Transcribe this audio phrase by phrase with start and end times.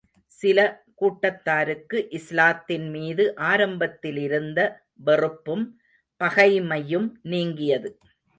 [0.27, 0.83] சில
[1.01, 4.59] கூட்டத்தாருக்கு, இஸ்லாத்தின் மீது ஆரம்பத்திலிருந்த
[4.95, 5.79] வெறுப்பும்,
[6.21, 7.97] பகைமையும் நீங்கியது.